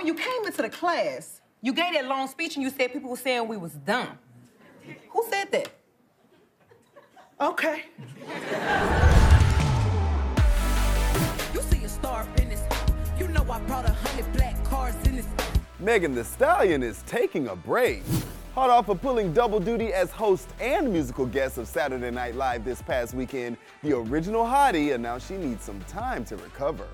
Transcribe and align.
But 0.00 0.06
when 0.06 0.16
you 0.16 0.22
came 0.22 0.46
into 0.46 0.62
the 0.62 0.70
class, 0.70 1.42
you 1.60 1.74
gave 1.74 1.92
that 1.92 2.06
long 2.06 2.26
speech 2.26 2.56
and 2.56 2.62
you 2.62 2.70
said 2.70 2.90
people 2.90 3.10
were 3.10 3.18
saying 3.18 3.46
we 3.46 3.58
was 3.58 3.72
dumb. 3.72 4.18
Who 5.10 5.26
said 5.28 5.52
that? 5.52 5.68
Okay. 7.38 7.84
You 11.52 11.60
see 11.60 11.84
a 11.84 11.88
star 11.90 12.26
in 12.38 12.48
this. 12.48 12.62
You 13.18 13.28
know 13.28 13.42
I 13.42 13.60
brought 13.60 13.84
a 13.84 13.92
hundred 13.92 14.32
black 14.32 14.64
cars 14.64 14.94
in 15.04 15.16
this. 15.16 15.26
Megan 15.78 16.14
Thee 16.14 16.22
Stallion 16.22 16.82
is 16.82 17.02
taking 17.06 17.48
a 17.48 17.56
break. 17.56 18.02
Hot 18.54 18.70
off 18.70 18.88
of 18.88 19.02
pulling 19.02 19.34
double 19.34 19.60
duty 19.60 19.92
as 19.92 20.10
host 20.10 20.48
and 20.62 20.90
musical 20.90 21.26
guest 21.26 21.58
of 21.58 21.68
Saturday 21.68 22.10
Night 22.10 22.36
Live 22.36 22.64
this 22.64 22.80
past 22.80 23.12
weekend, 23.12 23.58
the 23.82 23.94
original 23.94 24.44
hottie 24.44 24.94
announced 24.94 25.28
she 25.28 25.36
needs 25.36 25.62
some 25.62 25.80
time 25.80 26.24
to 26.24 26.36
recover. 26.38 26.86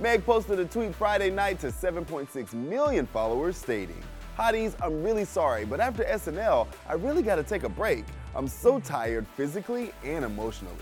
Meg 0.00 0.24
posted 0.24 0.58
a 0.58 0.64
tweet 0.64 0.94
Friday 0.94 1.28
night 1.28 1.60
to 1.60 1.66
7.6 1.66 2.54
million 2.54 3.06
followers 3.06 3.58
stating, 3.58 4.02
Hotties, 4.34 4.74
I'm 4.82 5.02
really 5.02 5.26
sorry, 5.26 5.66
but 5.66 5.78
after 5.78 6.04
SNL, 6.04 6.66
I 6.88 6.94
really 6.94 7.20
gotta 7.22 7.42
take 7.42 7.64
a 7.64 7.68
break. 7.68 8.06
I'm 8.34 8.48
so 8.48 8.80
tired 8.80 9.26
physically 9.36 9.92
and 10.02 10.24
emotionally. 10.24 10.74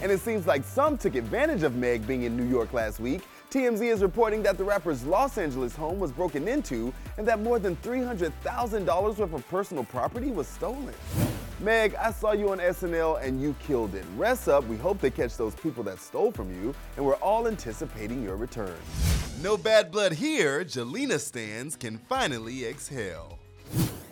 And 0.00 0.10
it 0.10 0.20
seems 0.20 0.46
like 0.46 0.64
some 0.64 0.96
took 0.96 1.16
advantage 1.16 1.64
of 1.64 1.76
Meg 1.76 2.06
being 2.06 2.22
in 2.22 2.34
New 2.34 2.48
York 2.48 2.72
last 2.72 2.98
week. 2.98 3.20
TMZ 3.50 3.92
is 3.92 4.00
reporting 4.00 4.42
that 4.44 4.56
the 4.56 4.64
rapper's 4.64 5.04
Los 5.04 5.36
Angeles 5.36 5.76
home 5.76 6.00
was 6.00 6.10
broken 6.10 6.48
into 6.48 6.94
and 7.18 7.28
that 7.28 7.40
more 7.40 7.58
than 7.58 7.76
$300,000 7.76 9.18
worth 9.18 9.20
of 9.20 9.48
personal 9.48 9.84
property 9.84 10.30
was 10.30 10.48
stolen. 10.48 10.94
Meg, 11.62 11.94
I 11.94 12.10
saw 12.10 12.32
you 12.32 12.50
on 12.50 12.58
SNL 12.58 13.22
and 13.22 13.40
you 13.40 13.54
killed 13.64 13.94
it. 13.94 14.04
Rest 14.16 14.48
up, 14.48 14.66
we 14.66 14.76
hope 14.76 15.00
they 15.00 15.10
catch 15.10 15.36
those 15.36 15.54
people 15.54 15.84
that 15.84 16.00
stole 16.00 16.32
from 16.32 16.52
you, 16.60 16.74
and 16.96 17.06
we're 17.06 17.14
all 17.16 17.46
anticipating 17.46 18.20
your 18.20 18.34
return. 18.34 18.76
No 19.40 19.56
bad 19.56 19.92
blood 19.92 20.12
here, 20.12 20.64
Jelena 20.64 21.20
Stans 21.20 21.76
can 21.76 21.98
finally 21.98 22.66
exhale. 22.66 23.38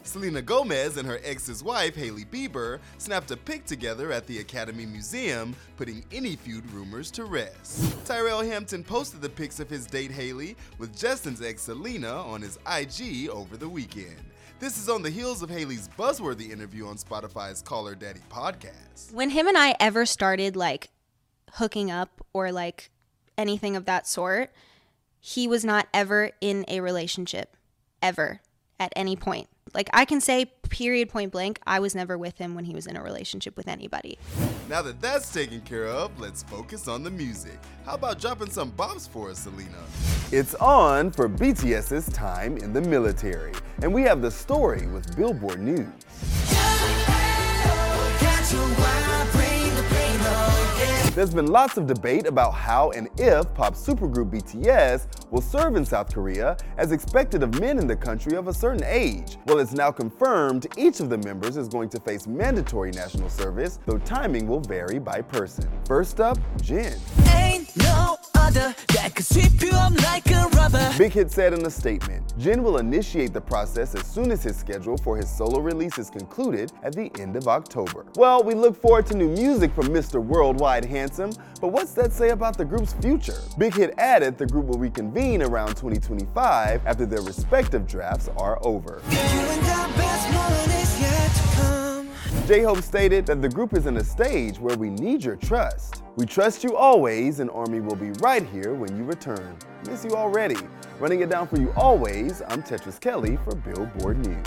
Selena 0.04 0.40
Gomez 0.40 0.96
and 0.96 1.06
her 1.08 1.20
ex's 1.24 1.64
wife, 1.64 1.96
Hailey 1.96 2.24
Bieber, 2.24 2.78
snapped 2.98 3.32
a 3.32 3.36
pic 3.36 3.66
together 3.66 4.12
at 4.12 4.28
the 4.28 4.38
Academy 4.38 4.86
Museum, 4.86 5.54
putting 5.76 6.04
any 6.12 6.36
feud 6.36 6.70
rumors 6.70 7.10
to 7.10 7.24
rest. 7.24 8.06
Tyrell 8.06 8.42
Hampton 8.42 8.84
posted 8.84 9.20
the 9.20 9.28
pics 9.28 9.58
of 9.58 9.68
his 9.68 9.86
date 9.86 10.12
Hailey 10.12 10.56
with 10.78 10.96
Justin's 10.96 11.42
ex 11.42 11.62
Selena 11.62 12.12
on 12.12 12.42
his 12.42 12.60
IG 12.66 13.28
over 13.28 13.56
the 13.56 13.68
weekend. 13.68 14.16
This 14.60 14.76
is 14.76 14.90
on 14.90 15.00
the 15.00 15.08
heels 15.08 15.42
of 15.42 15.48
Hailey's 15.48 15.88
buzzworthy 15.98 16.50
interview 16.50 16.86
on 16.86 16.96
Spotify's 16.96 17.62
Call 17.62 17.86
Her 17.86 17.94
Daddy 17.94 18.20
podcast. 18.30 19.10
When 19.10 19.30
him 19.30 19.48
and 19.48 19.56
I 19.56 19.74
ever 19.80 20.04
started 20.04 20.54
like 20.54 20.90
hooking 21.52 21.90
up 21.90 22.22
or 22.34 22.52
like 22.52 22.90
anything 23.38 23.74
of 23.74 23.86
that 23.86 24.06
sort, 24.06 24.52
he 25.18 25.48
was 25.48 25.64
not 25.64 25.88
ever 25.94 26.32
in 26.42 26.66
a 26.68 26.80
relationship, 26.80 27.56
ever, 28.02 28.42
at 28.78 28.92
any 28.94 29.16
point. 29.16 29.48
Like 29.72 29.88
I 29.94 30.04
can 30.04 30.20
say, 30.20 30.52
period, 30.70 31.10
point 31.10 31.32
blank, 31.32 31.58
I 31.66 31.80
was 31.80 31.94
never 31.94 32.16
with 32.16 32.38
him 32.38 32.54
when 32.54 32.64
he 32.64 32.74
was 32.74 32.86
in 32.86 32.96
a 32.96 33.02
relationship 33.02 33.56
with 33.56 33.68
anybody. 33.68 34.18
Now 34.68 34.80
that 34.82 35.00
that's 35.00 35.32
taken 35.32 35.60
care 35.60 35.86
of, 35.86 36.18
let's 36.18 36.42
focus 36.44 36.88
on 36.88 37.02
the 37.02 37.10
music. 37.10 37.58
How 37.84 37.94
about 37.94 38.18
dropping 38.18 38.50
some 38.50 38.72
bops 38.72 39.08
for 39.08 39.30
us, 39.30 39.40
Selena? 39.40 39.84
It's 40.32 40.54
on 40.54 41.10
for 41.10 41.28
BTS's 41.28 42.10
time 42.12 42.56
in 42.56 42.72
the 42.72 42.80
military, 42.80 43.52
and 43.82 43.92
we 43.92 44.02
have 44.02 44.22
the 44.22 44.30
story 44.30 44.86
with 44.86 45.16
Billboard 45.16 45.60
News. 45.60 45.88
There's 51.14 51.34
been 51.34 51.48
lots 51.48 51.76
of 51.76 51.88
debate 51.88 52.28
about 52.28 52.52
how 52.52 52.92
and 52.92 53.08
if 53.18 53.52
pop 53.54 53.74
supergroup 53.74 54.30
BTS 54.30 55.32
will 55.32 55.40
serve 55.40 55.74
in 55.74 55.84
South 55.84 56.14
Korea 56.14 56.56
as 56.78 56.92
expected 56.92 57.42
of 57.42 57.58
men 57.58 57.80
in 57.80 57.88
the 57.88 57.96
country 57.96 58.36
of 58.36 58.46
a 58.46 58.54
certain 58.54 58.84
age. 58.84 59.36
Well, 59.46 59.58
it's 59.58 59.72
now 59.72 59.90
confirmed 59.90 60.68
each 60.76 61.00
of 61.00 61.10
the 61.10 61.18
members 61.18 61.56
is 61.56 61.66
going 61.66 61.88
to 61.90 62.00
face 62.00 62.28
mandatory 62.28 62.92
national 62.92 63.28
service, 63.28 63.80
though 63.86 63.98
timing 63.98 64.46
will 64.46 64.60
vary 64.60 65.00
by 65.00 65.20
person. 65.20 65.68
First 65.84 66.20
up, 66.20 66.38
Jin. 66.62 66.96
Big 70.98 71.12
Hit 71.12 71.30
said 71.30 71.52
in 71.52 71.64
a 71.64 71.70
statement, 71.70 72.36
Jin 72.38 72.62
will 72.62 72.78
initiate 72.78 73.32
the 73.32 73.40
process 73.40 73.94
as 73.94 74.04
soon 74.06 74.30
as 74.30 74.42
his 74.42 74.56
schedule 74.56 74.96
for 74.96 75.16
his 75.16 75.30
solo 75.30 75.60
release 75.60 75.98
is 75.98 76.10
concluded 76.10 76.72
at 76.82 76.94
the 76.94 77.10
end 77.18 77.36
of 77.36 77.48
October. 77.48 78.06
Well, 78.16 78.42
we 78.42 78.54
look 78.54 78.80
forward 78.80 79.06
to 79.06 79.16
new 79.16 79.28
music 79.28 79.72
from 79.74 79.88
Mr. 79.88 80.22
Worldwide 80.22 80.84
Handsome, 80.84 81.32
but 81.60 81.68
what's 81.68 81.92
that 81.92 82.12
say 82.12 82.30
about 82.30 82.56
the 82.56 82.64
group's 82.64 82.94
future? 82.94 83.38
Big 83.58 83.74
Hit 83.74 83.94
added 83.98 84.36
the 84.36 84.46
group 84.46 84.66
will 84.66 84.78
reconvene 84.78 85.42
around 85.42 85.68
2025 85.76 86.86
after 86.86 87.06
their 87.06 87.22
respective 87.22 87.86
drafts 87.86 88.28
are 88.36 88.58
over. 88.66 89.00
Come. 92.50 92.58
J 92.58 92.64
Hope 92.64 92.82
stated 92.82 93.26
that 93.26 93.40
the 93.40 93.48
group 93.48 93.74
is 93.74 93.86
in 93.86 93.96
a 93.98 94.02
stage 94.02 94.58
where 94.58 94.76
we 94.76 94.90
need 94.90 95.22
your 95.22 95.36
trust. 95.36 96.02
We 96.16 96.26
trust 96.26 96.64
you 96.64 96.76
always, 96.76 97.38
and 97.38 97.48
Army 97.50 97.78
will 97.78 97.94
be 97.94 98.10
right 98.20 98.44
here 98.44 98.74
when 98.74 98.96
you 98.96 99.04
return. 99.04 99.56
Miss 99.86 100.04
you 100.04 100.16
already. 100.16 100.56
Running 100.98 101.20
it 101.20 101.30
down 101.30 101.46
for 101.46 101.60
you 101.60 101.72
always, 101.76 102.42
I'm 102.48 102.64
Tetris 102.64 102.98
Kelly 102.98 103.38
for 103.44 103.54
Billboard 103.54 104.26
News. 104.26 104.46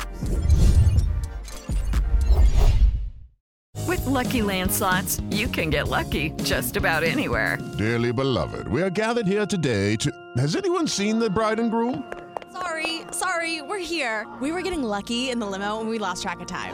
With 3.88 4.02
LuckyLand 4.02 4.72
slots, 4.72 5.22
you 5.30 5.47
can 5.47 5.69
get 5.69 5.88
lucky 5.88 6.31
just 6.44 6.75
about 6.75 7.03
anywhere. 7.03 7.58
Dearly 7.78 8.12
beloved, 8.12 8.68
we 8.68 8.81
are 8.81 8.90
gathered 8.90 9.28
here 9.28 9.46
today 9.46 9.96
to. 9.96 10.12
Has 10.36 10.58
anyone 10.58 10.88
seen 10.88 11.19
the 11.19 11.30
bride 11.30 11.59
and 11.59 11.72
groom? 11.72 12.03
Sorry, 12.52 13.03
sorry, 13.12 13.62
we're 13.62 13.80
here. 13.80 14.28
We 14.42 14.52
were 14.52 14.62
getting 14.62 14.84
lucky 14.84 15.30
in 15.30 15.40
the 15.40 15.46
limo 15.46 15.80
and 15.80 15.88
we 15.88 16.00
lost 16.00 16.22
track 16.22 16.42
of 16.42 16.47
time. 16.47 16.74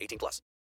18 0.00 0.18
plus. 0.18 0.42